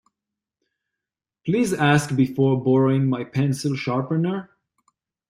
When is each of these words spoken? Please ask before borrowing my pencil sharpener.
Please 1.45 1.73
ask 1.73 2.15
before 2.15 2.63
borrowing 2.63 3.07
my 3.07 3.23
pencil 3.23 3.75
sharpener. 3.75 4.49